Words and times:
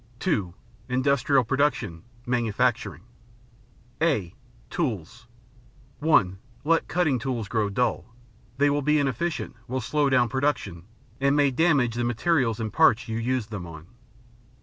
(2) 0.19 0.55
Industrial 0.89 1.43
Production: 1.43 2.01
Manufacturing 2.25 3.03
(a) 4.01 4.33
Tools 4.71 5.27
(1) 5.99 6.39
Let 6.63 6.87
cutting 6.87 7.19
tools 7.19 7.47
grow 7.47 7.69
dull. 7.69 8.11
They 8.57 8.71
will 8.71 8.81
be 8.81 8.97
inefficient, 8.97 9.55
will 9.67 9.79
slow 9.79 10.09
down 10.09 10.27
production, 10.27 10.85
and 11.19 11.35
may 11.35 11.51
damage 11.51 11.93
the 11.93 12.03
materials 12.03 12.59
and 12.59 12.73
parts 12.73 13.07
you 13.07 13.19
use 13.19 13.45
them 13.45 13.67
on. 13.67 13.85